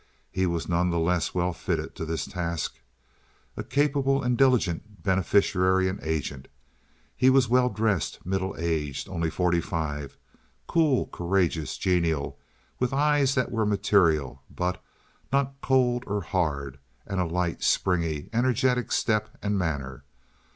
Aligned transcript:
He 0.31 0.47
was 0.47 0.67
none 0.67 0.89
the 0.89 0.97
less 0.97 1.35
well 1.35 1.53
fitted 1.53 1.93
to 1.93 2.07
his 2.07 2.25
task, 2.25 2.79
a 3.55 3.63
capable 3.63 4.23
and 4.23 4.35
diligent 4.35 5.03
beneficiary 5.03 5.87
and 5.87 6.01
agent. 6.01 6.47
He 7.15 7.29
was 7.29 7.47
well 7.47 7.69
dressed, 7.69 8.25
middle 8.25 8.55
aged,—only 8.57 9.29
forty 9.29 9.61
five—cool, 9.61 11.05
courageous, 11.13 11.77
genial, 11.77 12.39
with 12.79 12.93
eyes 12.93 13.35
that 13.35 13.51
were 13.51 13.63
material, 13.63 14.41
but 14.49 14.81
not 15.31 15.61
cold 15.61 16.03
or 16.07 16.21
hard, 16.21 16.79
and 17.05 17.19
a 17.19 17.25
light, 17.25 17.61
springy, 17.61 18.27
energetic 18.33 18.91
step 18.91 19.37
and 19.43 19.55
manner. 19.55 20.03